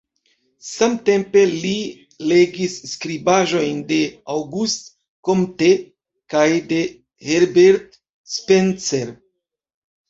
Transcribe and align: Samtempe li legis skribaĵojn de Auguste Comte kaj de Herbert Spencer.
Samtempe 0.67 1.43
li 1.65 1.73
legis 2.31 2.79
skribaĵojn 2.93 3.83
de 3.93 4.01
Auguste 4.37 5.31
Comte 5.31 5.71
kaj 6.37 6.49
de 6.75 6.83
Herbert 7.31 8.03
Spencer. 8.41 9.19